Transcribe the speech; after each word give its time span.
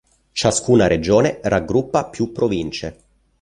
Ciascuna 0.31 0.87
regione 0.87 1.41
raggruppa 1.43 2.05
più 2.05 2.31
province. 2.31 2.97